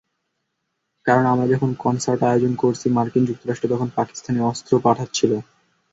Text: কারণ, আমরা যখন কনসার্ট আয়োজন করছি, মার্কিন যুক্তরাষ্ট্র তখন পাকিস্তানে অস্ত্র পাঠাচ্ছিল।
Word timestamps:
কারণ, 1.05 1.25
আমরা 1.25 1.47
যখন 1.47 1.69
কনসার্ট 1.79 2.21
আয়োজন 2.23 2.53
করছি, 2.55 2.85
মার্কিন 2.89 3.23
যুক্তরাষ্ট্র 3.25 3.71
তখন 3.73 3.87
পাকিস্তানে 3.95 4.39
অস্ত্র 4.51 4.71
পাঠাচ্ছিল। 4.79 5.31